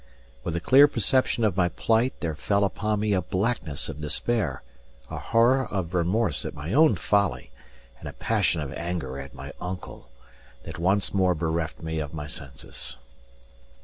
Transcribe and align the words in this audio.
With 0.43 0.55
the 0.55 0.59
clear 0.59 0.87
perception 0.87 1.43
of 1.43 1.55
my 1.55 1.69
plight, 1.69 2.21
there 2.21 2.33
fell 2.33 2.63
upon 2.63 3.01
me 3.01 3.13
a 3.13 3.21
blackness 3.21 3.87
of 3.87 4.01
despair, 4.01 4.63
a 5.11 5.19
horror 5.19 5.67
of 5.71 5.93
remorse 5.93 6.43
at 6.43 6.55
my 6.55 6.73
own 6.73 6.95
folly, 6.95 7.51
and 7.99 8.09
a 8.09 8.13
passion 8.13 8.61
of 8.61 8.73
anger 8.73 9.19
at 9.19 9.35
my 9.35 9.53
uncle, 9.61 10.09
that 10.63 10.79
once 10.79 11.13
more 11.13 11.35
bereft 11.35 11.83
me 11.83 11.99
of 11.99 12.15
my 12.15 12.25
senses. 12.25 12.97